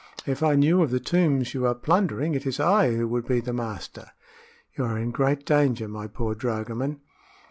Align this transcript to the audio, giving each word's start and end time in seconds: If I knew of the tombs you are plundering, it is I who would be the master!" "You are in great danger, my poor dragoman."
If 0.25 0.41
I 0.41 0.55
knew 0.55 0.81
of 0.81 0.89
the 0.89 0.99
tombs 0.99 1.53
you 1.53 1.67
are 1.67 1.75
plundering, 1.75 2.33
it 2.33 2.47
is 2.47 2.59
I 2.59 2.95
who 2.95 3.07
would 3.09 3.27
be 3.27 3.39
the 3.39 3.53
master!" 3.53 4.09
"You 4.75 4.85
are 4.85 4.97
in 4.97 5.11
great 5.11 5.45
danger, 5.45 5.87
my 5.87 6.07
poor 6.07 6.33
dragoman." 6.33 7.01